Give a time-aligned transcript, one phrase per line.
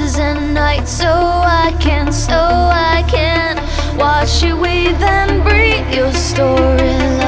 [0.00, 3.56] sunglasses at night so I can, so I can
[3.96, 7.19] watch you weave and breathe your story.